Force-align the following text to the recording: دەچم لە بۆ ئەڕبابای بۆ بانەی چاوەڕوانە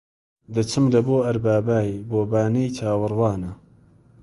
دەچم 0.55 0.85
لە 0.93 0.99
بۆ 1.07 1.17
ئەڕبابای 1.25 1.91
بۆ 2.09 2.19
بانەی 2.31 2.73
چاوەڕوانە 2.77 3.51